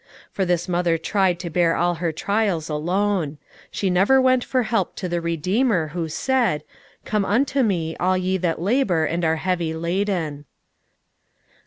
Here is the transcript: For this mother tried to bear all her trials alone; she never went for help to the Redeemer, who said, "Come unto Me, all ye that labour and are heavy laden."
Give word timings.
For 0.31 0.45
this 0.45 0.67
mother 0.67 0.97
tried 0.97 1.37
to 1.41 1.51
bear 1.51 1.75
all 1.75 1.93
her 2.01 2.11
trials 2.11 2.69
alone; 2.69 3.37
she 3.69 3.91
never 3.91 4.19
went 4.19 4.43
for 4.43 4.63
help 4.63 4.95
to 4.95 5.07
the 5.07 5.21
Redeemer, 5.21 5.89
who 5.89 6.09
said, 6.09 6.63
"Come 7.05 7.23
unto 7.23 7.61
Me, 7.61 7.95
all 7.97 8.17
ye 8.17 8.37
that 8.37 8.59
labour 8.59 9.05
and 9.05 9.23
are 9.23 9.35
heavy 9.35 9.75
laden." 9.75 10.45